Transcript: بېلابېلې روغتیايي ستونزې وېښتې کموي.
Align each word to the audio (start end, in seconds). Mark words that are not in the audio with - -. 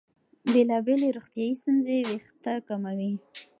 بېلابېلې 0.51 1.09
روغتیايي 1.17 1.53
ستونزې 1.61 1.97
وېښتې 2.09 2.55
کموي. 2.67 3.11